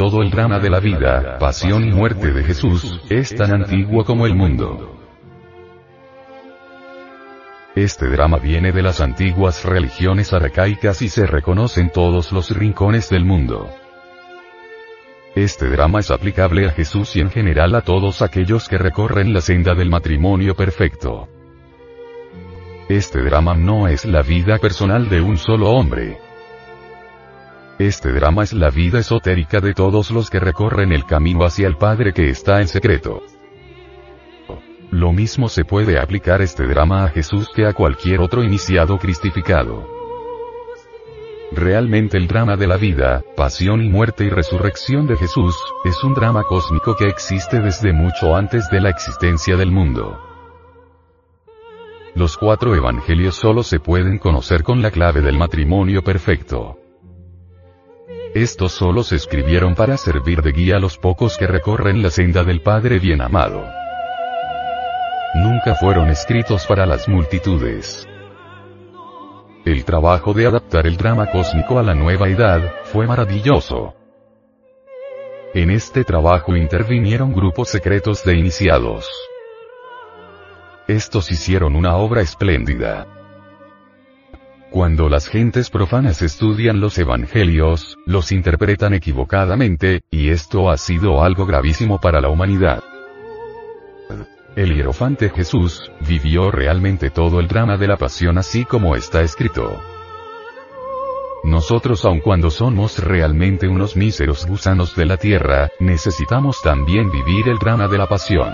[0.00, 4.24] todo el drama de la vida, pasión y muerte de Jesús, es tan antiguo como
[4.24, 4.98] el mundo.
[7.74, 13.10] Este drama viene de las antiguas religiones arcaicas y se reconoce en todos los rincones
[13.10, 13.68] del mundo.
[15.34, 19.42] Este drama es aplicable a Jesús y en general a todos aquellos que recorren la
[19.42, 21.28] senda del matrimonio perfecto.
[22.88, 26.29] Este drama no es la vida personal de un solo hombre.
[27.80, 31.78] Este drama es la vida esotérica de todos los que recorren el camino hacia el
[31.78, 33.22] Padre que está en secreto.
[34.90, 39.88] Lo mismo se puede aplicar este drama a Jesús que a cualquier otro iniciado cristificado.
[41.52, 46.12] Realmente el drama de la vida, pasión y muerte y resurrección de Jesús, es un
[46.12, 50.20] drama cósmico que existe desde mucho antes de la existencia del mundo.
[52.14, 56.76] Los cuatro evangelios solo se pueden conocer con la clave del matrimonio perfecto.
[58.34, 62.44] Estos solo se escribieron para servir de guía a los pocos que recorren la senda
[62.44, 63.80] del Padre bien amado
[65.34, 68.06] nunca fueron escritos para las multitudes.
[69.64, 73.94] El trabajo de adaptar el drama cósmico a la nueva edad, fue maravilloso.
[75.54, 79.08] En este trabajo intervinieron grupos secretos de iniciados.
[80.86, 83.06] Estos hicieron una obra espléndida.
[84.70, 91.44] Cuando las gentes profanas estudian los evangelios, los interpretan equivocadamente, y esto ha sido algo
[91.44, 92.80] gravísimo para la humanidad.
[94.54, 99.80] El hierofante Jesús, vivió realmente todo el drama de la pasión así como está escrito.
[101.42, 107.58] Nosotros aun cuando somos realmente unos míseros gusanos de la tierra, necesitamos también vivir el
[107.58, 108.52] drama de la pasión.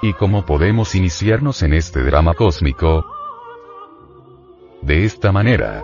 [0.00, 3.17] ¿Y cómo podemos iniciarnos en este drama cósmico?
[4.82, 5.82] De esta manera.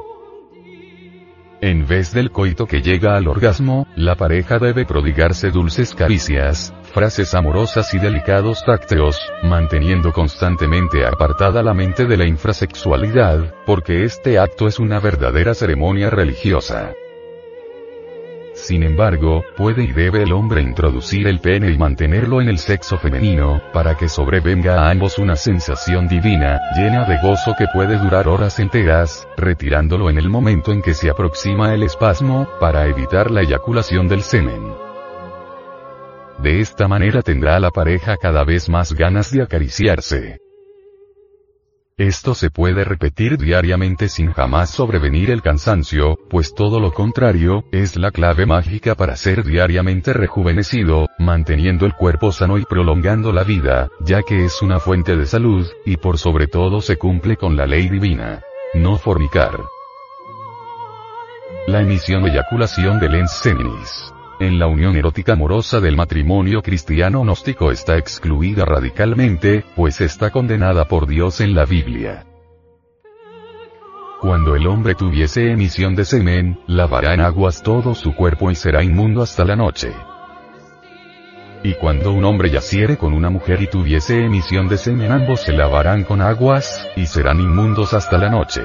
[1.60, 7.34] En vez del coito que llega al orgasmo, la pareja debe prodigarse dulces caricias, frases
[7.34, 14.68] amorosas y delicados tácteos, manteniendo constantemente apartada la mente de la infrasexualidad, porque este acto
[14.68, 16.92] es una verdadera ceremonia religiosa.
[18.64, 22.96] Sin embargo, puede y debe el hombre introducir el pene y mantenerlo en el sexo
[22.96, 28.26] femenino, para que sobrevenga a ambos una sensación divina, llena de gozo que puede durar
[28.26, 33.42] horas enteras, retirándolo en el momento en que se aproxima el espasmo, para evitar la
[33.42, 34.72] eyaculación del semen.
[36.38, 40.43] De esta manera tendrá la pareja cada vez más ganas de acariciarse.
[41.96, 47.94] Esto se puede repetir diariamente sin jamás sobrevenir el cansancio, pues todo lo contrario, es
[47.94, 53.90] la clave mágica para ser diariamente rejuvenecido, manteniendo el cuerpo sano y prolongando la vida,
[54.00, 57.64] ya que es una fuente de salud, y por sobre todo se cumple con la
[57.64, 58.42] ley divina.
[58.74, 59.60] No fornicar.
[61.68, 63.40] La emisión eyaculación de Lens
[64.40, 70.86] en la unión erótica amorosa del matrimonio cristiano gnóstico está excluida radicalmente, pues está condenada
[70.86, 72.26] por Dios en la Biblia.
[74.20, 78.82] Cuando el hombre tuviese emisión de semen, lavará en aguas todo su cuerpo y será
[78.82, 79.92] inmundo hasta la noche.
[81.62, 85.52] Y cuando un hombre yaciere con una mujer y tuviese emisión de semen ambos se
[85.52, 88.62] lavarán con aguas, y serán inmundos hasta la noche.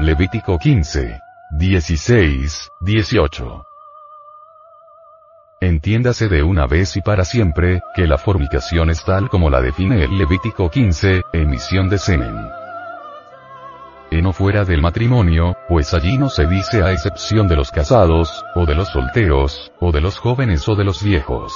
[0.00, 1.20] Levítico 15.
[1.52, 3.75] 16, 18.
[5.60, 10.04] Entiéndase de una vez y para siempre, que la fornicación es tal como la define
[10.04, 12.34] el Levítico 15, emisión de semen.
[14.10, 18.44] En o fuera del matrimonio, pues allí no se dice a excepción de los casados,
[18.54, 21.54] o de los solteros, o de los jóvenes o de los viejos.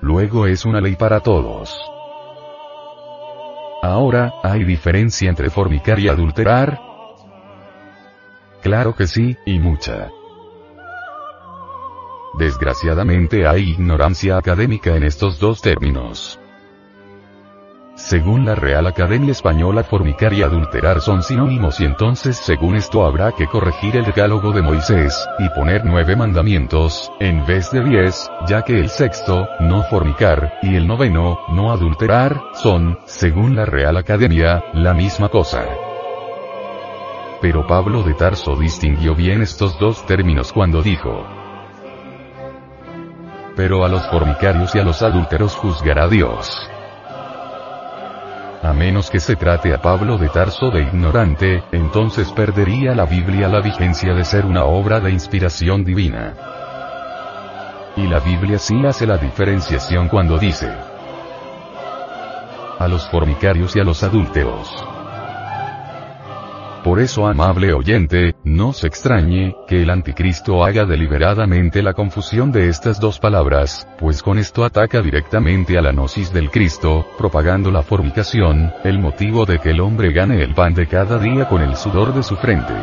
[0.00, 1.76] Luego es una ley para todos.
[3.82, 6.78] Ahora, ¿hay diferencia entre fornicar y adulterar?
[8.62, 10.08] Claro que sí, y mucha.
[12.34, 16.38] Desgraciadamente hay ignorancia académica en estos dos términos.
[17.94, 23.32] Según la Real Academia Española fornicar y adulterar son sinónimos y entonces según esto habrá
[23.32, 28.62] que corregir el decálogo de Moisés, y poner nueve mandamientos, en vez de diez, ya
[28.62, 34.64] que el sexto, no fornicar, y el noveno, no adulterar, son, según la Real Academia,
[34.72, 35.66] la misma cosa.
[37.42, 41.26] Pero Pablo de Tarso distinguió bien estos dos términos cuando dijo,
[43.56, 46.70] pero a los fornicarios y a los adúlteros juzgará Dios.
[48.62, 53.48] A menos que se trate a Pablo de Tarso de ignorante, entonces perdería la Biblia
[53.48, 56.34] la vigencia de ser una obra de inspiración divina.
[57.96, 60.70] Y la Biblia sí hace la diferenciación cuando dice
[62.78, 65.01] a los fornicarios y a los adúlteros.
[66.84, 72.68] Por eso amable oyente, no se extrañe, que el anticristo haga deliberadamente la confusión de
[72.68, 77.82] estas dos palabras, pues con esto ataca directamente a la gnosis del Cristo, propagando la
[77.82, 81.76] fornicación, el motivo de que el hombre gane el pan de cada día con el
[81.76, 82.74] sudor de su frente.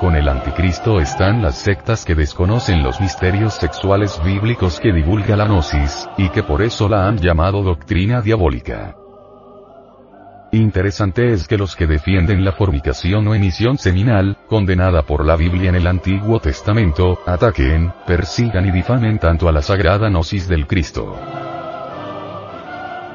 [0.00, 5.46] Con el anticristo están las sectas que desconocen los misterios sexuales bíblicos que divulga la
[5.46, 8.96] gnosis, y que por eso la han llamado doctrina diabólica.
[10.56, 15.68] Interesante es que los que defienden la fornicación o emisión seminal, condenada por la Biblia
[15.68, 21.14] en el Antiguo Testamento, ataquen, persigan y difamen tanto a la sagrada gnosis del Cristo.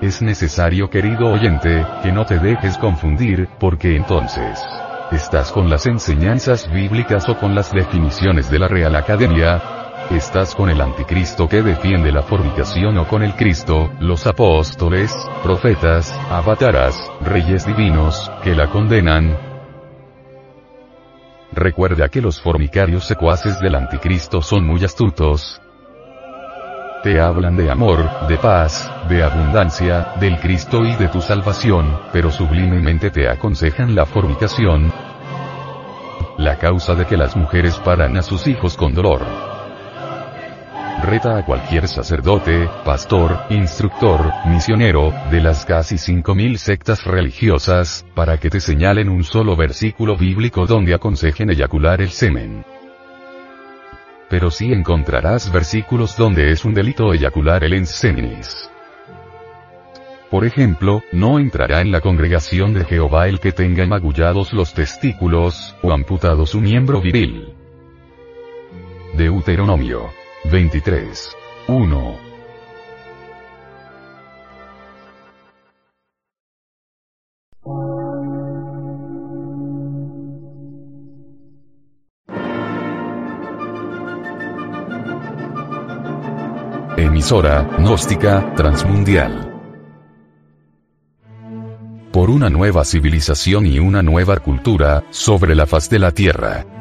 [0.03, 4.63] Es necesario querido oyente, que no te dejes confundir, porque entonces,
[5.11, 9.80] ¿Estás con las enseñanzas bíblicas o con las definiciones de la Real Academia?
[10.09, 15.13] ¿Estás con el anticristo que defiende la fornicación o con el Cristo, los apóstoles,
[15.43, 19.37] profetas, avataras, reyes divinos, que la condenan?
[21.53, 25.61] Recuerda que los fornicarios secuaces del anticristo son muy astutos,
[27.03, 32.29] te hablan de amor, de paz, de abundancia, del Cristo y de tu salvación, pero
[32.29, 34.93] sublimemente te aconsejan la fornicación,
[36.37, 39.50] la causa de que las mujeres paran a sus hijos con dolor.
[41.11, 48.61] A cualquier sacerdote, pastor, instructor, misionero, de las casi 5.000 sectas religiosas, para que te
[48.61, 52.63] señalen un solo versículo bíblico donde aconsejen eyacular el semen
[54.29, 58.71] pero sí encontrarás versículos donde es un delito eyacular el enseminis.
[60.29, 65.75] Por ejemplo, no entrará en la congregación de Jehová el que tenga magullados los testículos,
[65.81, 67.53] o amputado su miembro viril.
[69.17, 71.35] Deuteronomio 23.
[71.67, 72.15] 1.
[86.97, 89.47] Emisora, gnóstica, transmundial.
[92.11, 96.80] Por una nueva civilización y una nueva cultura, sobre la faz de la Tierra.